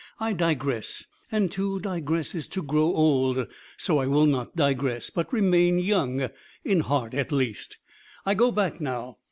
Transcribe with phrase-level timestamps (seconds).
[0.19, 3.45] I digress, and to digress is to grow old,
[3.77, 6.27] so I will not digress, but remain young,
[6.65, 7.77] in heart at least.
[8.25, 9.19] I go back now.